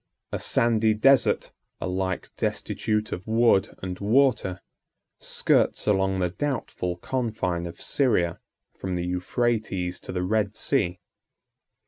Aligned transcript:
83 0.33 0.35
A 0.35 0.39
sandy 0.39 0.93
desert, 0.95 1.51
alike 1.79 2.31
destitute 2.35 3.11
of 3.11 3.27
wood 3.27 3.75
and 3.83 3.99
water, 3.99 4.59
skirts 5.19 5.85
along 5.85 6.17
the 6.17 6.31
doubtful 6.31 6.97
confine 6.97 7.67
of 7.67 7.79
Syria, 7.79 8.39
from 8.75 8.95
the 8.95 9.05
Euphrates 9.05 9.99
to 9.99 10.11
the 10.11 10.23
Red 10.23 10.55
Sea. 10.55 10.99